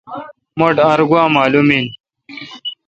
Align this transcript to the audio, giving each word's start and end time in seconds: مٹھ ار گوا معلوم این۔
مٹھ 0.59 0.79
ار 0.89 0.99
گوا 1.09 1.23
معلوم 1.35 1.67
این۔ 1.73 1.85